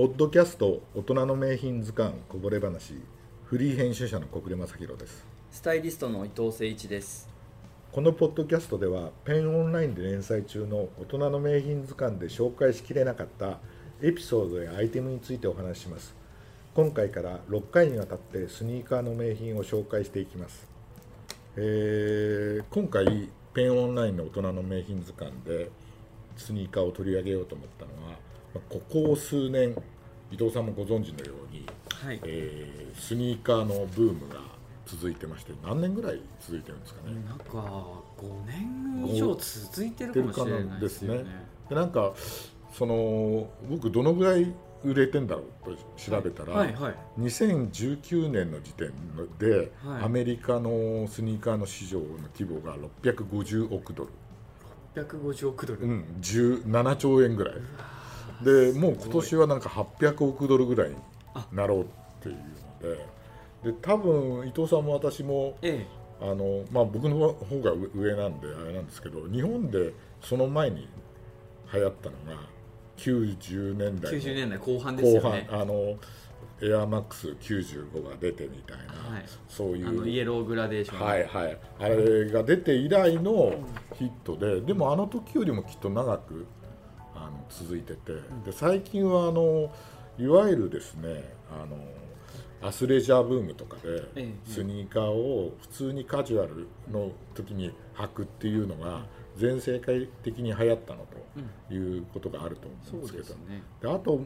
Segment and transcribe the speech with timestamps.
[0.00, 2.94] ポッドキャスト大人の名品図鑑こぼれ話
[3.44, 5.26] フリー編集者の小暮正弘です。
[5.50, 7.28] スタイリストの伊藤誠一です。
[7.92, 13.58] このポッドキャストではペンオンラインで連載中の大人の名品図鑑で紹介しきれなかった
[14.00, 16.14] エピソードやアイテムについてお話しします。
[16.72, 20.66] 今回から6回にわたってスニーカーの名品を紹介していきます、
[21.56, 25.68] えー今回ペンオンラインの大人の名品図鑑で
[26.38, 28.29] スニーカーを取り上げようと思ったのはまあ
[28.68, 29.74] ここ数年
[30.30, 32.20] 伊藤さんもご存知のように、はい。
[32.24, 34.40] えースニーカーのブームが
[34.84, 37.44] 続いてまして何年ぐらい続いてるんですかね、なんか
[38.18, 41.24] 5年以上続いてるかもしれないですよね。
[41.68, 42.12] でなんか
[42.72, 44.52] その僕どのぐらい
[44.84, 46.94] 売れてんだろうと調べたら、はいはい。
[47.20, 48.92] 2019年の時点
[49.38, 50.02] で、はい。
[50.04, 54.10] アメリカのスニーカーの市場の規模が650億ドル、
[54.94, 57.54] 150億ドル、うん、17兆円ぐらい
[58.42, 60.96] でもう今年はなんか800億ドルぐらいに
[61.52, 61.86] なろうっ
[62.20, 62.94] ていうの
[63.62, 65.86] でで多分伊藤さんも私もえ
[66.20, 70.88] あの、まあ、僕の方が上上なんであれなんですけど日本でその前に
[71.72, 72.42] 流行ったのが
[72.96, 75.30] 90年え代の90年代後半です後半。
[75.32, 75.96] よねあの
[76.62, 79.24] エアマックス95が出てみたいな、はい。
[79.48, 79.88] そういう。
[79.88, 81.00] あのイエローグラデーション。
[81.00, 81.58] はいはい。
[81.78, 83.54] あれが出て以来の
[83.94, 86.46] ヒットででもあの時よりもきっと長く
[87.50, 88.12] 続いてて
[88.44, 89.72] で最近はあの
[90.18, 91.76] いわゆるですねあの
[92.62, 99.06] アスレジャーブームとかでええスニーカーを普通にカジュアルの時に履くっていうのが
[99.36, 101.06] 全世界的に流行ったの
[101.68, 103.62] ということがあると思うんですけどですね。
[103.80, 104.20] であと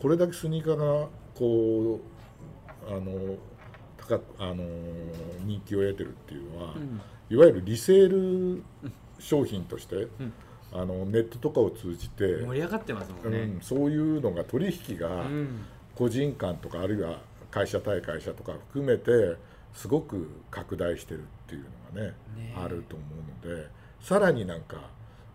[0.00, 2.00] これだけスニーカーがこ
[2.88, 3.36] うあの
[3.98, 4.64] 高くあの
[5.44, 7.00] 人気を得てるっていうのは、うん。
[7.30, 8.08] いわゆるリセー
[8.56, 8.62] ル
[9.18, 10.08] 商品として、ん
[10.72, 15.64] あのネットとかを通じて、盛り上がってますもうんね、んそういうのが取引がうん。
[15.98, 17.18] 個人間とかあるいは
[17.50, 19.36] 会社対会社とか含めて
[19.74, 22.54] すごく拡大してるっていうのがねね。
[22.56, 23.04] あると思
[23.42, 23.68] うので
[24.00, 24.76] さらになんか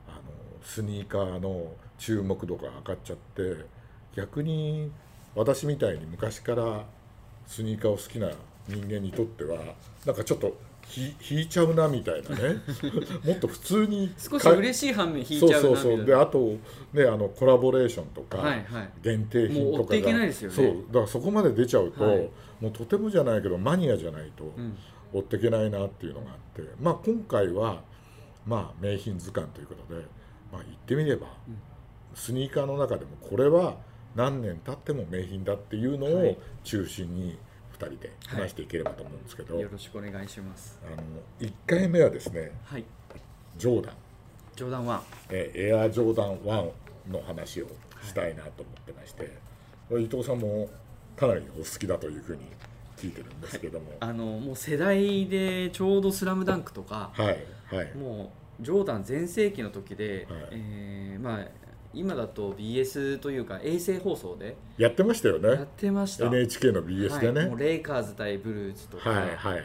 [0.08, 0.22] あの
[0.64, 3.66] スニーカーの注目度が上がっちゃって
[4.16, 4.90] 逆に
[5.36, 6.86] 私みたいに昔から
[7.46, 8.32] スニーカーを好きな
[8.68, 9.60] 人間にとっては
[10.06, 12.62] なんかちょっとひ引いちゃうなみたいなね。
[13.26, 16.06] もっと普通に少し嬉しい反面引いちゃうなそうそうそう。
[16.06, 16.58] であと
[16.94, 18.90] ねあのコラボレーションとか、はいはい。
[19.02, 20.34] 限定品とかが。
[20.34, 20.66] そう。
[20.88, 22.30] だからそこまで出ちゃうと、はい。
[22.60, 24.78] もうとてもじゃないけどマニアじゃないとん。
[25.14, 27.84] 追っていけないなっていうのがあって、まあ今回は
[28.46, 30.02] まあ名品図鑑ということで、
[30.52, 31.28] まあ、言ってみれば、
[32.16, 33.78] スニーカーの中でもこれは
[34.16, 36.38] 何年経っても名品だっていうのをはい。
[36.64, 37.38] 中心に
[37.84, 40.80] 2人で話していければと思うんですけど、よろしくお願いします。
[40.86, 40.98] あの
[41.40, 42.86] 1回目はですねはい。
[43.58, 43.96] ジョーダン。
[44.56, 46.72] 冗談はえーエアジョーダン1
[47.12, 47.68] の話を
[48.04, 49.32] したいなと思ってまして、
[49.90, 50.70] これ伊藤さんも
[51.18, 52.42] かなりお好きだというふうに
[52.98, 57.94] 聞いてるんですけども、あのもう世代でちょうど「スラムダンクとかはいはい。
[57.96, 60.48] もうジョーダン全盛期の時で、はい。
[60.52, 61.48] えーまあ
[61.94, 69.64] 今だと BS というか衛星放送でやってましたよやっねてました、NHK の BS でね、はい、もうレイカーズ対ブルーズとか、はいはいはいはい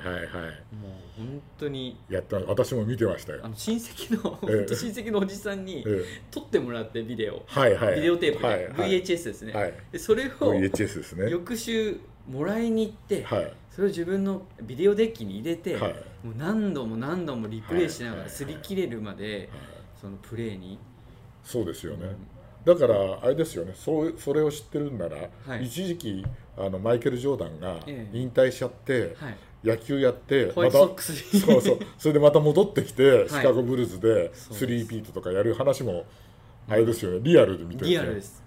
[0.74, 3.40] もう本当にやった私も見てましたよ。
[3.42, 4.56] あの親戚の、ええ。
[4.58, 6.04] 本当親戚のおじさんにええ。
[6.30, 7.96] 撮ってもらってビデオ、はいはい。
[7.96, 9.02] ビデオテープで、はいはい。
[9.02, 9.74] VHS ですね、はい。
[9.90, 11.28] でそれを VHS ですね。
[11.28, 13.52] 翌週もらいに行って、はい。
[13.70, 15.92] それを自分のビデオデッキに入れて、はい。
[16.24, 19.48] もう何度も何度もリプレイしながらはい擦り切れるまで、
[20.00, 20.78] そのプレーに
[21.48, 22.14] そうですよね。
[22.66, 23.72] だからあれですよね。
[23.74, 25.16] そうそれを知ってるんなら、
[25.46, 25.64] はい。
[25.64, 26.26] 一時期
[26.58, 28.18] あのマイケル・ジョーダンがええ。
[28.18, 29.36] 引退しちゃって、はい。
[29.64, 31.40] 野球やってホワイトソックスに。
[31.40, 31.78] そうそう。
[31.96, 33.28] それでまた戻ってきて、い。
[33.30, 36.04] シカゴブルーズでスリーピートとかやる話も
[36.68, 37.20] あれですよね。
[37.22, 38.44] リアルで見てるんリアルです。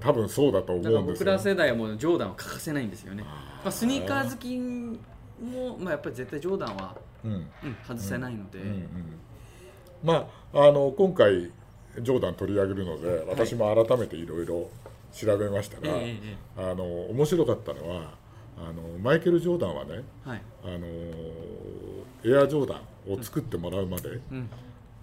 [0.00, 3.22] 多分そうだと思うんですよ、僕ら世代はもうジョーダンは欠かせないんですよね。
[3.22, 4.58] まあ、スニーカー好き
[5.44, 7.32] も、まあ、やっぱり絶対ジョーダンは、うん。
[7.32, 7.46] うん、
[7.86, 8.86] 外せないので、うんうん。
[10.02, 11.50] まああの今回
[12.00, 14.68] ジョーダン取り上げるので私も改めていろいろ
[15.12, 18.14] 調べましたら、えええあの面白かったのは
[18.56, 20.42] あのマイケル・ジョーダンはねえはい。
[20.64, 20.86] あの
[22.24, 24.48] エアジョーダンを作ってもらうまで、うん、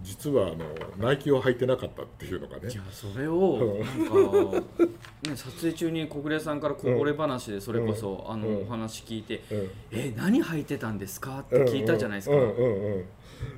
[0.01, 0.65] 実はあの
[0.97, 2.69] ナイキを履いてなかったっていうのがね。
[2.69, 4.07] じゃあそれをなん
[4.53, 4.59] か、
[5.29, 8.61] ね、撮影中に小暮さんからこぼれ話でそれこそ、あのうん。
[8.63, 13.05] お話聞いてうん「え何履いてたんですか?」って聞いたじゃないですか、うんうんうんうん。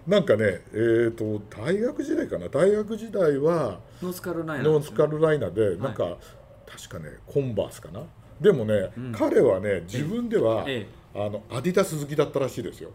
[0.08, 2.50] なんかね、えー、と大学時代かな。
[2.50, 4.64] 大学時代はノースカロライナ。
[4.64, 6.18] ノースカロライナでなんか、
[6.66, 8.04] 確かねコンバースかな。
[8.40, 9.12] でもね、うん。
[9.12, 11.02] 彼はね自分では、ええ。
[11.14, 12.92] あのアディダス好きだったらしいですよ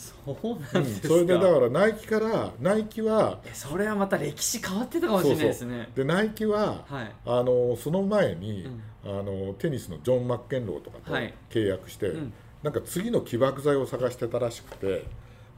[0.00, 5.88] そうなうんんですか、それでだからナイキからナイキはえそれはまた歴史変わってたかもしれないですね。
[5.94, 7.12] でナイキははい。
[7.26, 8.82] あのその前に、うん。
[9.02, 11.32] あのテニスのジョン・マッケンローとかとはい。
[11.50, 12.32] 契約して、うん。
[12.62, 15.04] なんか次の起爆剤を探してたらしくて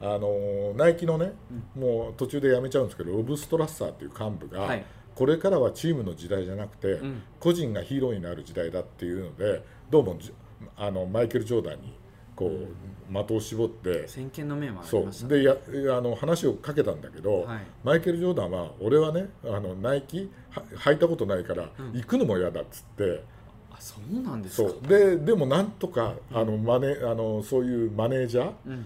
[0.01, 1.33] あのナイキのね、
[1.75, 4.85] もう途中で辞めちゃうんですけどロブ・ストラッサーっていう幹部が、はい。
[5.15, 7.23] これからはチームの時代じゃなくて、ん。
[7.39, 10.33] 個人がヒーローになる時代だっていうのでどうもじ
[10.77, 11.93] あのマイケル・ジョーダンに
[12.35, 15.29] こう、的を絞って先見の面はあそりましたう。
[15.29, 15.55] でや
[15.97, 17.59] あの話をかけたんだけど、はい。
[17.83, 23.23] マイケル・ジョーダンは俺はねあのナイキは履いたことないから、行くのも嫌だっつって。
[23.71, 24.87] あそうなんですそかう。
[24.87, 28.83] ででもなんとかあのマネあのそういうマネージャー、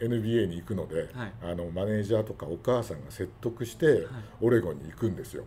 [0.00, 1.32] NBA に行くので、はい。
[1.42, 4.06] あのマネージャーとかお母さんが説得して、
[4.40, 5.44] オレゴンに行くんですよ。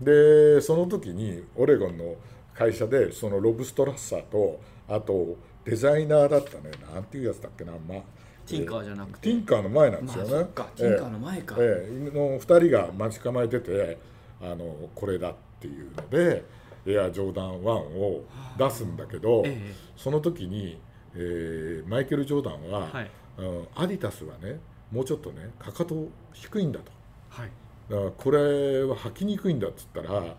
[0.00, 2.14] でその時にオレゴンの
[2.54, 6.70] 会社でそのロブ・ストラッサーとあとデザイナーだったね。
[6.94, 8.02] なんていうやつだっけな、まあ、
[8.46, 9.30] ティンカーじゃなくて。
[9.30, 10.30] ティンカーの前なんでますあよね。
[10.30, 10.64] そっか。
[10.76, 12.10] ティンカーの前か、ええ。
[12.14, 13.98] の2人が待ち構えてて
[14.40, 16.44] あのこれだっていうので
[16.86, 18.24] エアジョーダン1を
[18.56, 19.74] 出すんだけど、ええ。
[19.96, 20.80] その時に、
[21.14, 23.10] えーマイケル・ジョーダンは、はい。
[23.38, 24.60] うんアディタスはね
[24.90, 26.92] もうちょっとねかかと低いんだと。
[27.28, 27.50] はい。
[27.90, 30.36] だからこれは履きにくいんだっつったら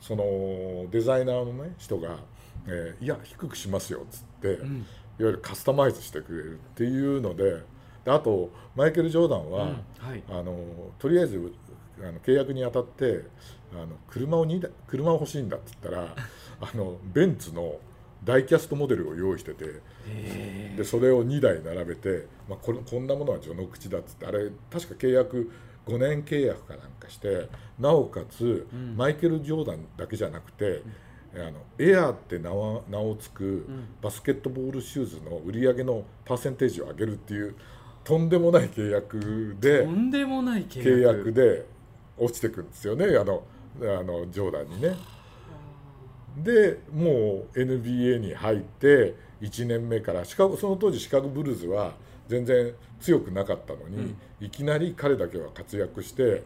[0.00, 2.18] そのデザイナーの、ね、人が、
[2.66, 4.86] えーいや低くしますよ」っつって、ん。
[5.18, 7.62] いわゆるカスタマイズしてくれるっていうので
[8.04, 10.22] であとマイケル・ジョーダンは、うんはい。
[10.28, 10.58] あの
[10.98, 11.52] とりあえず
[11.98, 13.24] あの契約にあたって
[13.72, 16.14] あの車を2台車を欲しいんだっつったら
[16.60, 17.78] あのベンツの
[18.24, 25.50] ダイキャストモデルを用意しててへでそれを2台並べて、まあ、これこんなものは序の口だっつってあれ確か契約
[25.86, 27.48] 5年契約かなんかして
[27.78, 28.66] なおかつ、
[28.96, 30.82] マイケル・ジョーダンだけじゃなくて、
[31.38, 33.66] あのエアーって名は名をつく
[34.00, 37.54] バスケットボールシューズの売り上げのパーセンテージを上げるっていう
[38.04, 41.66] とんでもない契約でとんでもない契契約約で
[42.16, 43.42] 落ちてくるんですよねあの
[43.80, 44.96] あのジョーダンにね。
[46.42, 51.94] でもう NBA に入って1年目からシカゴその当時シカゴブルーズは
[52.28, 56.42] 全然強くなかったのに、いきなり彼だけは活躍して、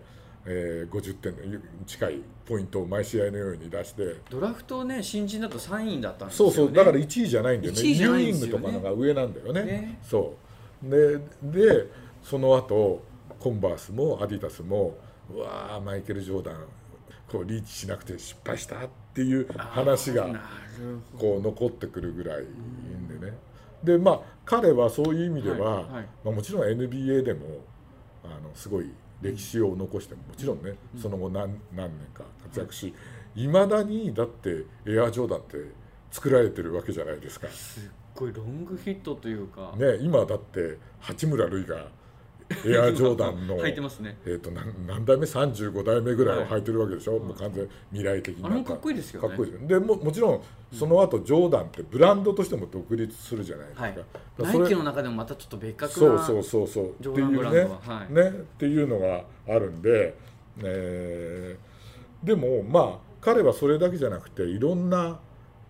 [0.46, 4.16] えー50点の近いポイントを毎試合のように出して。
[4.31, 6.54] ドラフトね新人だと3位だったんですよね。
[6.54, 7.81] そうそうだから1位じゃないんだよね。
[7.81, 9.64] 1位じゃないんユーイングとかのが上なんだよね。
[9.64, 9.98] ね。
[10.02, 10.34] そ
[10.84, 10.90] う。
[10.90, 11.87] でで
[12.22, 13.02] その後
[13.38, 14.96] コンバースもアディダスも
[15.32, 16.64] うわーマイケル・ジョーダン
[17.31, 20.26] こうリーチしなくて失敗したっていう話が
[21.19, 23.37] こう残ってくるぐらいんでね。
[23.84, 26.06] でまあ彼はそういう意味では、はいはい。
[26.25, 27.46] まあ、もちろん NBA でも
[28.25, 28.90] あのすごい
[29.20, 32.94] 歴史を残してももちろんね、その後何何年か活躍し
[33.37, 35.56] いまだにだってエアジョーダンって
[36.11, 37.49] 作られてるわけじゃないですか。
[37.49, 37.82] すっ
[38.14, 41.88] ごいロングヒットというか、ね、今だって八村塁が
[42.67, 43.56] エアジョーダンの。
[43.58, 44.19] 履いてますね。
[44.25, 49.29] えー、と何何代目？35代目ぐらいを履いてるわけでしょ、もう完全未来的なあれもかっこいいですよね。
[49.29, 50.43] かっこいいですでももちろん
[50.73, 53.94] その後ジョーダンってブランドとしても独立するじゃないですか,、はい。
[53.94, 56.91] だかナイキの中でもまたちょっと別格なそうそうそうそう。
[56.91, 57.62] っていうね。
[57.64, 57.81] ドは。
[57.81, 58.12] はい。
[58.12, 58.29] ね。
[58.29, 60.14] っていうのがあるんで、
[60.62, 61.70] えー
[62.23, 65.19] でもまあ彼はそれだけじゃなくていろんな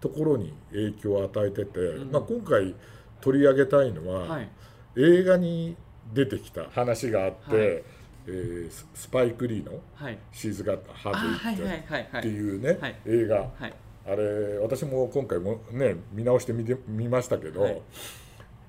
[0.01, 1.79] ところに影響を与えてて、
[2.11, 2.75] まあ、今回
[3.21, 4.49] 取り上げたいのは、はい。
[4.97, 5.77] 映画に
[6.13, 7.83] 出てきた話があって、はい。
[8.27, 12.97] えーススパイク・リーのはい「シーズ・ガッハあーはいブ・イはいはいはいっていうね、はい。
[13.07, 13.37] 映画。
[13.37, 13.73] はい。
[14.07, 17.83] あれ私も今回もね見直して見て見ましたけど、はい。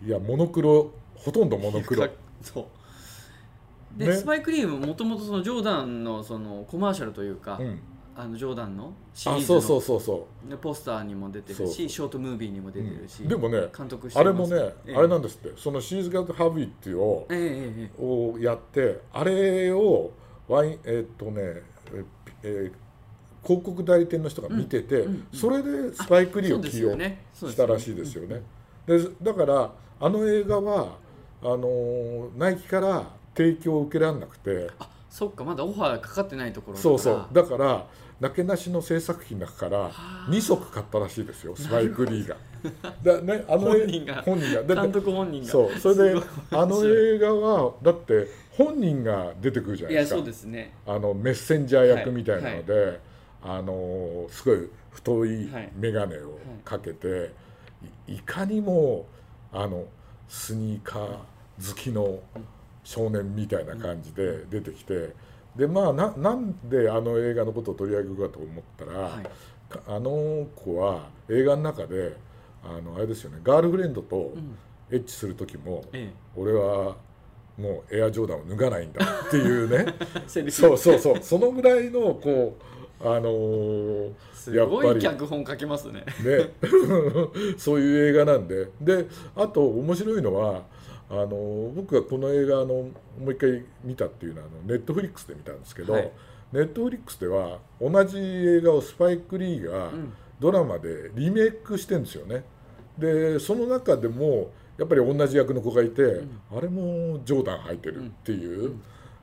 [0.05, 2.03] い、やモノクロほとんどモノクロ。
[2.03, 3.99] かそう。
[3.99, 4.13] で、ね。
[4.13, 7.79] スパイクリームもともとそのジョーダンのそのコマーシャルというか、うん、
[8.15, 14.95] あのジョーダンのシリーズのあそうそうそうそでポスターにも出てるしショートムービーにも出てるし、うんでもね監督してうあれもね、ええ。
[14.95, 15.53] あれなんですって。
[15.57, 17.41] その「シーズ・ガッハーブ・イっていうをえええ
[17.83, 20.11] ええをやってあれを
[20.47, 21.63] ワインえーっとね
[21.93, 22.05] え
[22.43, 22.73] えー
[23.43, 25.27] 広告代理店の人が見てて、うんうん。
[25.33, 28.43] それでスパイク・リーを起用したらしいですよね。
[28.85, 30.97] でだからあの映画は
[31.41, 34.69] あのーナイキから提供を受けられなくて。
[34.79, 37.15] あそっかまだオファーかかってないところだそうから。
[37.15, 37.85] そうだから
[38.21, 39.91] なけなしの制作費の中から
[40.29, 42.37] 2足買ったらしいですよスパイク・リーが。
[43.03, 44.21] だね、あの本人が。
[44.21, 44.81] 本人が。
[44.83, 45.49] 監督本人が。
[45.49, 45.79] そう。
[45.79, 50.15] それであの映画はだって本人が出てくるじゃないですか。
[50.15, 50.73] いやそうですね。
[50.85, 52.99] あのメッセンジャー役みたいなので、
[53.43, 55.71] あのすごい太いはい。
[55.75, 57.31] 眼鏡をかけて、
[58.07, 59.07] いいかにも
[59.51, 59.85] あの
[60.29, 62.19] スニーカー好きの
[62.83, 65.13] 少年みたいな感じで出てきて
[65.55, 69.23] でまあななんであの映画のことを取り上げるかと思ったら、はい。
[69.69, 72.15] かあの子は映画の中で
[72.63, 74.57] あのあれですよねガールフレンドとうん。
[74.91, 76.97] エッチする時も、え俺は
[77.57, 79.85] もうエアジョーダンを脱がないんだっていうね。
[80.27, 81.17] そうそうそう。
[81.21, 86.03] そのぐらいのこうあのーすごい脚本書けますね。
[86.23, 86.53] ね。
[87.57, 88.67] そういう映画なんで。
[88.81, 90.63] であと面白いのは
[91.11, 92.91] あの僕がこの映画あのも
[93.25, 96.11] う一回見たっていうのはネットフリックスで見たんですけど、はい。
[96.53, 100.13] ネットフリックスでは同じ映画をスパイク・リーがん。
[100.39, 102.43] ドラマでリメイクしてるんですよね。
[102.97, 108.75] でその中でもやっぱり同じ役の子がいて、あれもジョーダン履いてるっていう、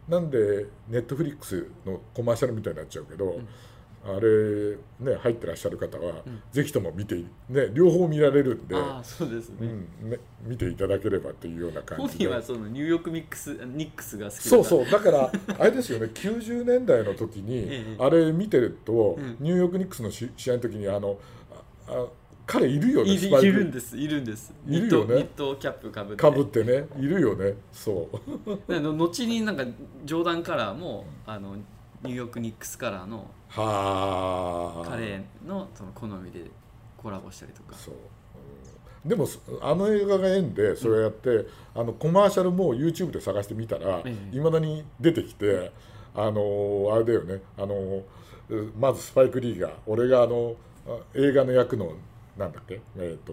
[0.09, 3.41] なんでネットフリックスのコマーシャルみたいになっちゃうけど、
[4.17, 6.23] あれね入ってらっしゃる方は、
[6.53, 7.17] ぜひとも見て
[7.49, 9.57] ね両方見られるんで、ああそうですね、
[10.03, 12.25] うん、ね見ていただければっていうような感本じで。
[12.25, 14.91] 人はそのニューヨークミックスニックスが好きだそうそう。
[14.91, 16.11] だから あれですよね。
[16.13, 17.97] 90年代の時に、ええ。
[17.99, 19.37] あれ見てると、うん。
[19.41, 21.19] ニューヨークニックスのし試合の時にあの
[21.87, 22.07] ああ
[22.49, 23.97] 彼いるよねいるんです。
[23.99, 24.55] いるんです。
[24.67, 25.15] いるよね。
[25.17, 26.23] ニットキャップかぶって。
[26.23, 26.87] かぶってね。
[26.99, 27.55] いるよね。
[27.71, 28.09] そ
[28.47, 28.73] う。
[28.73, 29.65] で の後になんか
[30.07, 34.89] ジョーダンカラーもあのニューヨークニックスカラーのはあ。
[34.91, 36.45] 彼のその好みで
[36.97, 37.75] コラボしたりとか。
[37.75, 39.09] そう、うん。
[39.09, 44.37] でもそあの映画が縁でそれやって、あのコマーシャルも YouTube で探してみたらええ。
[44.37, 45.73] いま、未だに出てきて
[46.15, 47.41] あのあれだよね。
[47.57, 48.03] あの
[48.51, 51.93] うまずスパイク・リーが俺があのあ映画の役の
[52.37, 52.81] なんだっけ？
[52.99, 53.33] えっ、と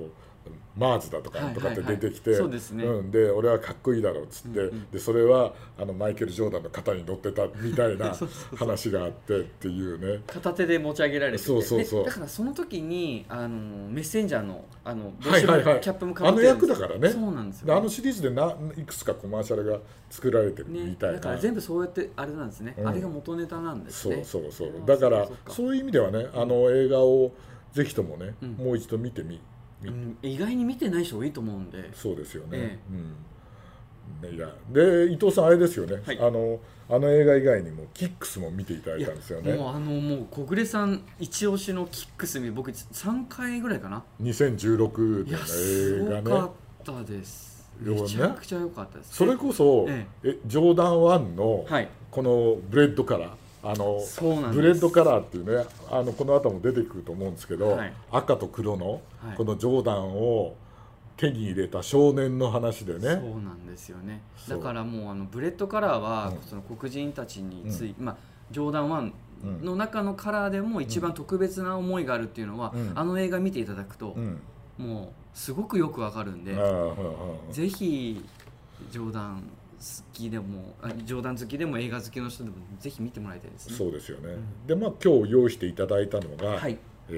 [0.78, 2.86] マーズだとかはいとかってはいはい出てきて、そうですね。
[2.86, 4.92] ん、で俺はかっこいいだろうっつって、うんうん。
[4.92, 8.58] でそれはあのマイケル・ジョーダンの肩に乗ってたみたいな そうそうそう。
[8.58, 10.22] 話があってっていうね。
[10.28, 11.44] 片手で持ち上げられてて。
[11.44, 12.04] そうそうそう。
[12.04, 17.10] でだからその時にあのメッセンジャーのあのキャップもかってるんです役だからね。
[17.10, 22.88] そうなんですでよあのシリーズでないくつかコマーシャルが作られてるみねたいな、だから全部そうやってあれなんですね、うん。
[22.88, 24.70] あれが元ネタなんですそうねそうそう。
[24.70, 27.32] あーだからそういう意味ではねあの映画を
[27.74, 28.52] ぜひともね、うん。
[28.54, 29.42] もう一度見てみみ
[29.90, 31.90] うん意外に見てない人多いと思うんで。
[31.94, 34.30] そうですよね、えうん。
[34.32, 36.20] ねいやで伊藤さんあれですよね、はい。
[36.20, 39.54] あのあの映画以外にもキックスも見ていただいたんですよね。
[39.54, 44.04] もうあのもう小暮さん一押しのキックス見僕3回ぐらいかな。
[44.22, 46.48] 2016いや年の映画ね。
[46.48, 47.68] ったです。
[47.84, 48.02] よね。
[48.02, 49.16] めちゃくちゃ良かったです。
[49.16, 50.38] それこそ、ええ。
[50.46, 51.90] ジョーダン1のはい。
[52.12, 53.30] このブレッドカラー
[53.66, 54.00] あの
[54.54, 57.94] ブレッドカラーっていうねあのこの後も出てくると思うんですけど、はい。
[58.12, 59.36] 赤と黒のはい。
[59.36, 60.56] このジョーダンを
[61.18, 64.22] 手に入れた少年の話でそうねなんですよね。
[64.48, 66.48] だからもうあのブレッドカラーは、うん。
[66.48, 68.18] その黒人たちについ、まあ
[68.52, 69.58] ジョーダンうん。
[69.58, 72.92] 1の中のカラーでも一番特別な思いがあるっていうのは、うん。
[72.94, 74.40] あの映画見ていただくと、うん。
[74.78, 76.54] もうすごくよくわかるんで、
[77.52, 78.24] ぜひ
[78.92, 79.65] ジョーダン好
[80.14, 83.76] きでもあジョーダン好きでも映画好きの人でもぜひ見てもらいたいですね。
[83.76, 84.68] そうですよね、ん。
[84.68, 86.78] でまあ今日用意していただいたのが、はい。
[87.10, 87.12] え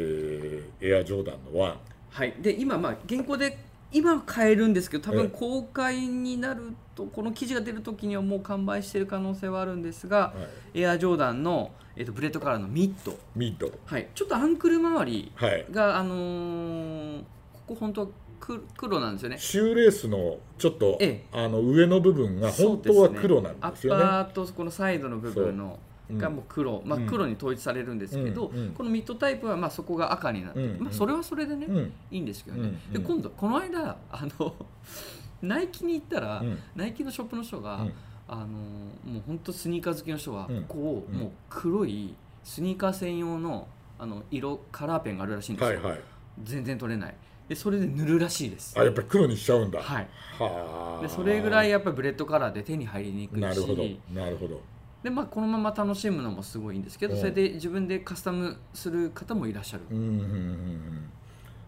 [0.82, 1.76] ーエアジョーダンの1
[2.10, 3.58] はい、で今まあ現行で
[3.92, 5.22] 今買えるんですけど多ええ。
[5.24, 10.34] 分公開になるとこの記事が出る時にはもう完売している可能性はあるんですが、は
[10.74, 13.72] い、エアジョーダンの、えっとブレッドカラーのミッド、ミッド。
[13.86, 15.66] はい、ちょっとアンクル周りはい。
[15.72, 17.24] が、あのー
[17.68, 18.08] ここ本当は
[18.40, 19.38] 黒黒なんですよね。
[19.38, 24.04] シューレースのちょっと、えあの上の部分が本当は黒なんですよね。
[24.04, 25.80] アッパーとこのサイドの部分の
[26.10, 26.18] うん。
[26.18, 28.58] がもう黒、まあ、うん黒に統一されるんですけど、うん。
[28.58, 28.72] うん。
[28.72, 30.84] このミッドタイプはまあそこが赤になって、うん。
[30.84, 34.56] まあ、それはそれでね、うんいいんですけどね、で今度この間あの
[35.42, 36.58] ナイキに行ったら、うん。
[36.76, 37.94] ナイキのショップの人が、うん。
[38.30, 40.64] あのもう本当スニーカー好きの人は、うん。
[40.64, 41.20] ここをうん。
[41.20, 43.68] もう黒いスニーカー専用の
[44.00, 46.02] あの色カラーペンがあるらしいんですよ、はいはい。
[46.44, 47.16] 全然取れない
[47.48, 48.78] でそれで塗るらしいです。
[48.78, 49.82] あやっぱり黒にしちゃうんだ。
[49.82, 50.08] はい。
[50.38, 51.02] はあ。
[51.02, 53.42] でそれぐらいやっぱりブレッドカラーで手に入りにくいし。
[53.42, 53.84] なるほど。
[54.14, 54.62] なるほど。
[55.04, 57.20] で、まあ、このまま楽しむのもすごいいいんですけど、うん。
[57.20, 61.10] それで自分でカスタムする方もいらっしゃる、うんうんうんうん。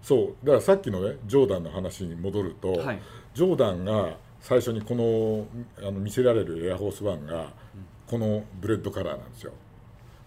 [0.02, 0.46] そう。
[0.46, 3.02] だからさっきのねジョーダンの話に戻ると、はい。
[3.34, 5.48] ジョーダンが最初にこの
[5.88, 7.54] あの見せられるエアフォースワンが
[8.08, 9.54] このブレッドカラーなんですよ。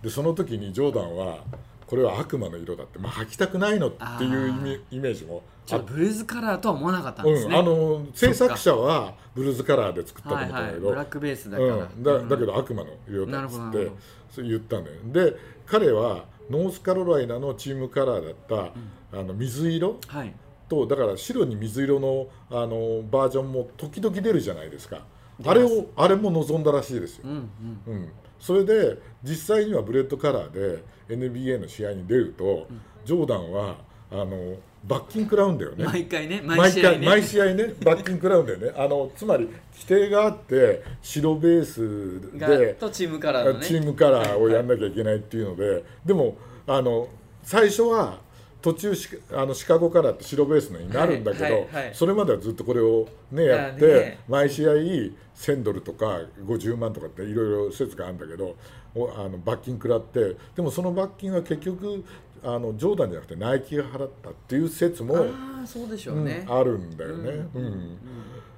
[0.03, 1.45] でその時にジョーダンは
[1.93, 10.81] これは悪魔の色だって、まあ、履きたくないのっていうイメイメージもあブルズカラーとは思わなかったんですね、うん、あの制作者はブルズカラーで作ったと思ったんだけど、はいはい。
[10.81, 13.91] ブラックベースだから、うん、だだけど悪魔の色だっつって
[14.31, 14.97] そう言ったんだよ。
[15.05, 18.73] で彼はノースカロライナのチームカラーだっ
[19.13, 20.35] た、あの水色はい。
[20.71, 25.05] とだから白に水色のあのバージョンも時々出るじゃないですか。
[25.45, 27.25] あれをあれも望んだらしいですよ。
[27.27, 27.51] う、ん
[27.87, 27.95] うん。
[27.95, 32.67] うん、それで実際にはブレッドカラーで NBA の試合に出ると、
[33.05, 33.77] ジョーダンは
[34.11, 35.85] あの罰金食らうんだよね。
[35.85, 36.99] 毎回ね毎毎試合ね。
[36.99, 38.73] 回毎試合ね罰金食らうんだよね。
[38.77, 43.67] あのつまり規定があって白ベースがでとチームカラーのね。
[43.67, 47.09] チームカラーをやんなきゃいけないっていうのででもあの
[47.43, 48.19] 最初は
[48.63, 51.95] 途中シカあのシカゴカラーって白ベースのになるんだけど、はいはいはい。
[51.95, 54.19] それまではずっとこれをねやって、ね。
[54.29, 58.57] 毎試合1000ドルとか50万とかっていろいろ説があるんだけど
[58.95, 62.05] おあの罰金食らってでもその罰金は結局
[62.45, 67.31] あのジョーダンじゃなくてナイキが払ったっていう説も、ああそうでしょうね、うんあるんだよね。
[67.31, 67.91] ううんん。
[67.91, 67.97] ね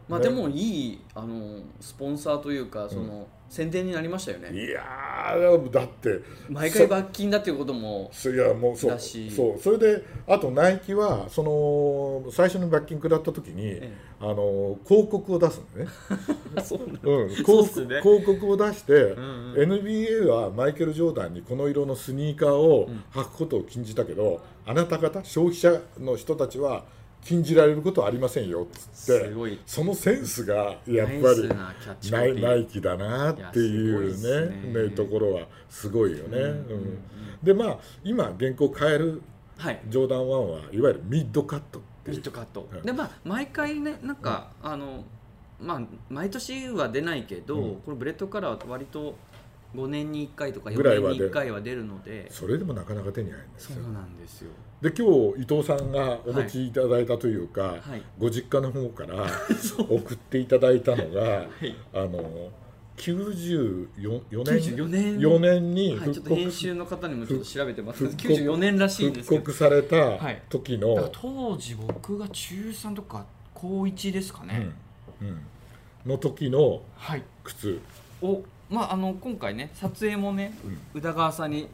[0.09, 4.51] まあでもいいあのスポンサーというかその、宣伝になりましたよね。
[4.53, 15.93] いやーだって毎回罰金だっていうこともそいやもうそうそうそれであとナイキはその最初に罰金食らった時に、えあの広告を出す んだよね、
[16.63, 18.01] そううん、広っすね。
[18.01, 19.55] 広告を出して、んうん。
[19.55, 26.85] NBA はマイケル・ジョーダンにこの色のスニーカーを履くことを禁じたけど、あなた方消費者の人たちは
[27.25, 29.29] 禁じられることはありませんよっつって。
[29.29, 29.59] すごい。
[29.67, 31.49] そのセンスがやっぱり
[32.11, 32.43] ナイー。
[32.43, 34.85] ナイキだなっていうねすね。
[34.85, 36.39] ねところはすごいよね。
[36.39, 36.43] う
[36.77, 36.99] ん
[37.43, 39.23] でまあ今現行買える
[39.59, 39.81] はい。
[39.89, 42.17] ジョーダン1はいわゆるミッドカットっていう。
[42.17, 42.83] ミッドカット、うん。
[42.83, 45.05] でまあ毎回ねなんか、あの
[45.61, 47.77] まあ毎年は出ないけど、うん。
[47.77, 49.15] このブレッドカラーは割と
[49.75, 51.85] 5年に1回とか4ぐらいは出る年に1回は出る。
[51.85, 53.83] のでそれでもなかなか手に入るんですよ。
[53.83, 54.51] そうなんですよ
[54.85, 58.03] で今日伊藤さんがお持ちいただいたというか、はい。
[58.19, 59.27] ご実家の方から
[59.89, 61.75] 送っていただいたのが、はい。
[61.95, 62.51] あの
[62.99, 64.45] 94 4年
[64.77, 65.19] 94年。
[65.19, 70.43] 4年に復刻,、っと編集の方にもちょっと調べてます復刻94年らしいんで復刻されたはい。
[70.51, 73.25] 時だからの、当時僕が中3とか
[73.55, 74.71] 高1ですかね、
[75.23, 75.41] うんうん。
[76.05, 77.23] の時のはい。
[78.69, 80.53] まああの今回ね撮影もね、
[80.93, 81.69] 宇田川さんに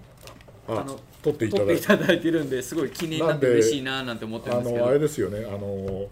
[0.68, 1.86] ああの取っていた撮っだいて。
[1.86, 4.84] ていただいてるんですごい記念になって嬉しいななんて思ってるんあですけど。
[4.84, 5.46] のあれですよね。
[5.46, 6.08] あの、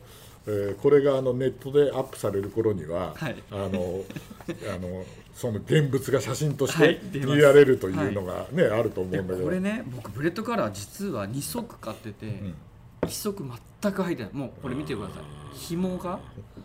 [0.47, 3.37] えーこれがあのネットでアップされる頃には、はい。
[3.50, 4.05] あの
[4.75, 9.45] あのその現物が写真としはいて見られるというのがね、あると思うでんだけど。
[9.47, 12.55] これね僕ブレッドカラー実は2足買ってて、ん
[13.02, 13.45] 1足
[13.83, 14.33] 全く入ってない。
[14.33, 15.23] もうこれ見てください。
[15.55, 16.19] 紐が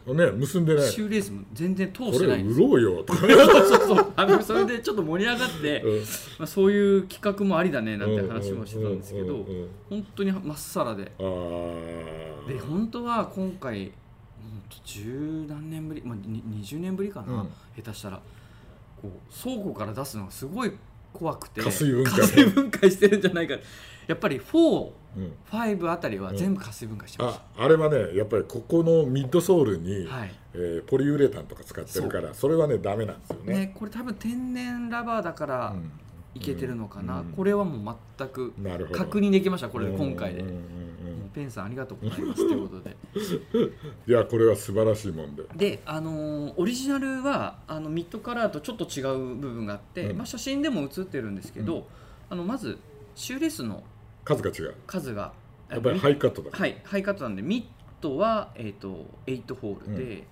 [0.05, 0.91] ね結んでない。
[0.91, 2.59] シューレースも全然通してないんです。
[2.59, 3.03] 売ろうよ。
[3.03, 3.27] とか、そう
[3.87, 4.13] そう。
[4.15, 5.99] あのそれでちょっと盛り上がって、うん。
[5.99, 6.05] ま
[6.43, 11.11] あ、そういう企画もありだねなんて話もしてたんですけどうんうんうんうん本当にまっさらで。
[11.17, 12.47] あー。
[12.47, 13.93] で本当は今回本
[14.69, 17.49] 当十何年ぶり、まあ、に20年ぶりかな、うん。
[17.75, 18.21] 下手したら。
[19.01, 20.71] こう倉庫から出すのがすごい
[21.13, 21.61] 怖くて。
[21.61, 23.55] 加水分解加水分解してるんじゃないか
[24.07, 25.33] やっぱり4、うん。
[25.49, 30.33] 5あたりは全部加水分解してましああれはねやっぱりここのミッドソールに、た、はい。
[30.53, 33.53] えーポリウレタンとか使ってるからそれはねダメなんですよね。
[33.53, 35.91] ね、これ多分天然ラバーだからうん
[36.35, 37.25] いけてるのかな、うん。
[37.33, 38.53] これはもう全く
[38.91, 41.29] 確認できましたこれで今回で、うんうんうん。
[41.33, 42.97] ペンさんありがとうございますということで。
[44.07, 45.43] いやこれは素晴らしいもんで。
[45.55, 50.17] で、あのーオリジナルはあのミッドカラーとちょっと違う部分があって、うん。
[50.17, 51.83] まあ、写真でも写ってるんですけど、うん。
[52.29, 52.79] あのまず
[53.15, 53.83] シューレースの
[54.23, 54.75] 数が違う。
[54.87, 55.33] 数が。
[55.69, 57.65] やっぱりハイカットだはいハイカットなんでミッ
[57.99, 60.23] ドは、えー、と8ホールで、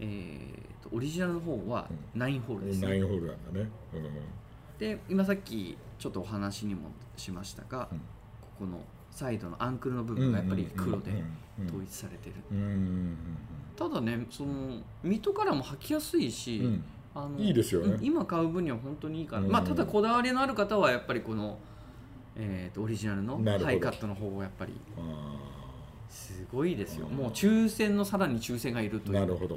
[0.00, 3.70] えー、とオリジナルの方は9ホールです、ねナインホールなんだね、
[4.78, 7.98] で今さっきちょっとお話にもしましたが、うん。
[7.98, 8.04] こ
[8.60, 11.12] このサイドのアンクルの部分がやっぱり黒で
[11.66, 13.16] 統一されてる、うんうんうん
[13.74, 14.52] ただねその
[15.02, 16.84] ミッドカラーも履きやすいし、うんうん。
[17.14, 17.94] あのいいですよね。
[17.94, 19.50] うん今買う分には本当にいいかな、うん。
[19.50, 21.58] まあ、ただこだわりのある方はやっぱりこの、
[22.36, 24.72] えー、とオリジナルのハイカットの方をやっぱり。
[24.98, 25.36] あ
[26.08, 27.06] すごいですよ。
[27.10, 27.16] うん。
[27.16, 29.16] もう抽選のさらに抽選がいるという。
[29.16, 29.54] ーなるほど、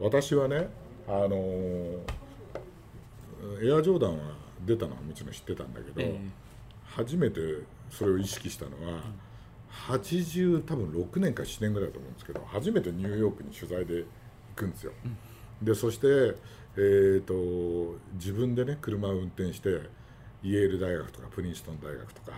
[0.00, 0.06] うん。
[0.06, 0.68] 私はね
[1.06, 1.98] あのー
[3.60, 4.34] エアジョーダンは
[4.64, 6.20] 出たのはもちろん知ってたんだけど、え
[6.84, 7.40] 初めて
[7.90, 9.02] それを意識したのは、
[9.88, 14.06] 80多分6年か7年ぐらいだと思うんですけど初めてニューヨークに取材で行
[14.54, 14.92] くんですよ、
[15.60, 16.06] でそして、
[16.76, 19.80] えー、と自分でね車を運転して
[20.42, 22.32] イェール大学とかプリンストン大学とか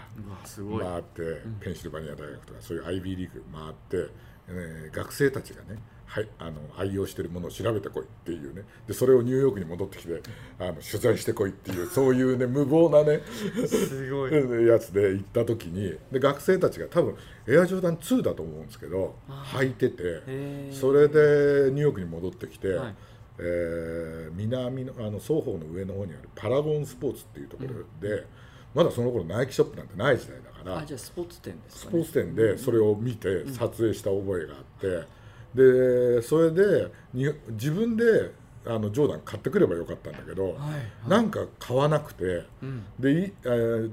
[0.78, 4.12] 回って、ペンシルバニア大学とかそういう IB リーグ回って、
[4.48, 8.62] えー学生たちがねはい、あの愛用してるものを調べてこいっていうね。
[8.86, 10.22] でそれをニューヨークに戻ってきて
[10.60, 13.20] あの取材してこいっていうそういうね無謀なね
[13.66, 17.16] すご やつで行った時にで学生たちが多分
[17.48, 20.72] エアジョーダン2だと思うんですけど履いててへー。
[20.72, 22.94] それでニューヨークに戻ってきて、はい
[23.38, 28.26] えー南のあの双方の上の方にあるパラゴンスポーツっていうところで、
[28.74, 31.92] まだその頃ナイキショップなんてない時代だからあじゃあスポーツ店ですね。
[31.92, 35.06] ポーツ店でそれを見て撮影した覚えがあって、
[35.54, 38.32] でそれでに自分で
[38.66, 40.70] あのジョーダン買ってくればよかったんだけど、は
[41.06, 42.44] いなんか買わなくて。
[42.62, 42.84] うん。
[42.98, 43.90] でい、えー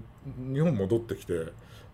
[0.53, 1.33] 日本戻ってきて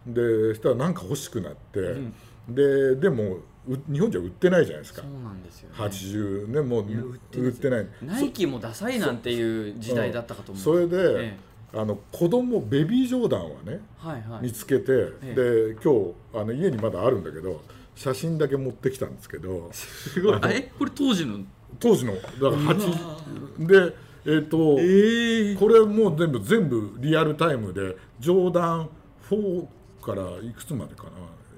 [0.06, 2.14] でしたらなんか欲しくなって、ん。
[2.50, 5.02] ででもう日本じゃ売ってないじゃないですか。
[5.02, 10.64] そうなんですよ、ね、80年もう売ってないナイキもダサいなんていう時代だったかと思う。
[10.64, 11.38] それで、え
[11.74, 14.44] あの子供ベビージョーダンはねはいはい。
[14.44, 14.84] 見つけて、
[15.22, 17.62] えで今日あの家にまだあるんだけど
[17.96, 20.40] 写真だけ持ってきたんですけどすごい。
[20.42, 21.40] あえこれ当時の？
[21.80, 22.14] 当時の。
[22.14, 25.56] だから8でえっ、と、ええ。
[25.56, 28.90] これもう全部全部リアルタイムでジョーダン
[29.30, 29.66] 4
[30.02, 31.10] からいくつまでかな。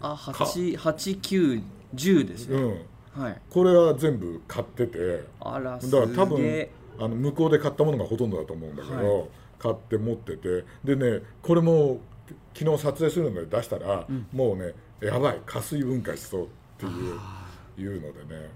[0.02, 1.62] あ八八九
[1.94, 3.22] 十ですね、うん。
[3.24, 3.42] はい。
[3.50, 5.24] これは全部買ってて。
[5.40, 6.68] あらすだから多分
[7.00, 9.26] あの向こうで買ったものがほとんどだと思うんだけど、は
[9.58, 10.66] 買って持ってて。
[10.84, 12.00] でねこれも
[12.54, 16.48] 昨日撮影するので出したら、もうねやばい加水分解しそうっ
[16.78, 18.50] ていういうのでね。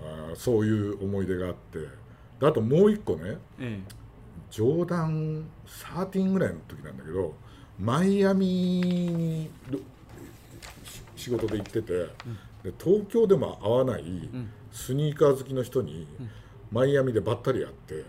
[0.00, 1.80] あーそういう思い出があって。
[2.40, 3.80] であともう一個ねえ
[4.48, 7.34] ジョーダン13ぐらいの時なんだけど
[7.80, 9.50] マイアミに
[11.16, 12.06] 仕事で行ってて、
[12.62, 14.04] で東京でも会わない
[14.72, 16.06] スニーカー好きの人に、
[16.72, 18.04] マイアミでばったり会って、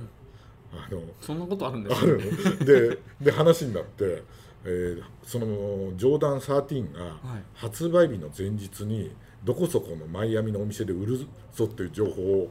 [0.73, 2.17] あのえそんなことあるんですある
[2.59, 2.65] の。
[2.65, 4.23] でで話になって、
[4.65, 5.45] えーその
[5.95, 7.43] ジョーダン13がはい。
[7.53, 9.11] 発売日の前日に
[9.43, 11.17] どこそこのマイアミのお店で売る
[11.53, 12.47] ぞっていう情報を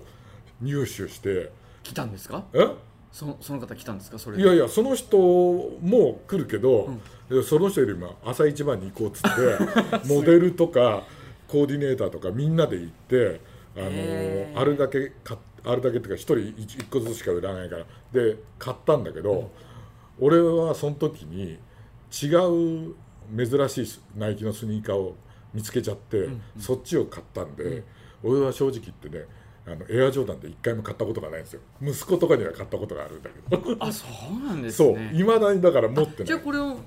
[0.62, 1.50] 入手して
[1.82, 2.44] 来たんですか？
[2.54, 2.66] え？
[3.12, 4.18] そのその方来たんですか？
[4.18, 6.88] それいやいやその人も来るけど、
[7.28, 9.22] でその人よりも朝一番に行こうっつっ
[10.02, 11.04] て モデルとか
[11.48, 13.40] コーディネーターとかみんなで行って
[13.76, 19.50] あの、あるだけ買っあるだけっていうか一人一一個ずつしか売らないからで買ったんだけど、
[20.20, 21.58] 俺はその時に
[22.10, 22.94] 違う
[23.36, 25.16] 珍しいナイキのスニーカーを
[25.52, 27.82] 見つけちゃって、そっちを買ったんで、
[28.22, 29.26] 俺は正直言ってね
[29.66, 31.60] あのエアジョーダンで一回も買ったことがないんですよ。
[31.82, 33.76] 息子とかには買ったことがあるんだけど。
[33.80, 36.26] あそうなんですそうねいまだにだから持ってない。
[36.26, 36.78] じゃあこれを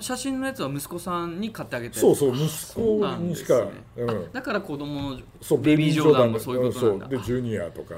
[0.00, 4.10] 写真のやつは息子さんに買ってあげてそうそう息子にしかねうん。
[4.10, 7.06] あだから子供のそうベビージョーダンもそういうことなんだ。
[7.08, 7.18] そう。
[7.18, 7.94] でジュニアとか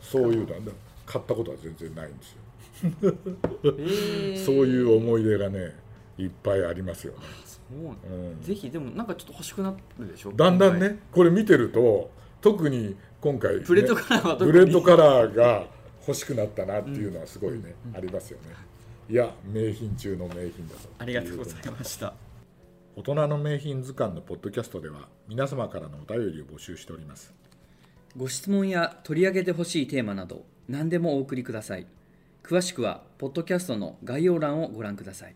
[0.00, 0.72] そういうのだ
[1.06, 2.38] 買ったことは全然ないんですよ、
[3.64, 4.44] えー。
[4.44, 5.74] そういう思い出がね
[6.18, 8.42] いっぱいありますよね、そううん。
[8.42, 10.32] ぜひでもなんかちょっと欲しくなるでしょ？
[10.32, 15.66] だんだんねこれ見てると特に今回、ね、ブレッドカラーは特にブレッドカラーが
[16.00, 18.54] 欲しくなったなっていうのはすごいね、ありますよね
[19.08, 20.88] いや名品中の名品だと。
[20.98, 22.14] ありがとうございました。
[22.96, 27.34] 大人の名品図鑑のポッドキャストでは皆様からのお便りを募集しております。
[28.16, 31.86] ご質問や取り上げてほしいテーマなど何でもお送りください。
[32.46, 35.34] 詳しくはポッドキャストの概要欄をご覧ください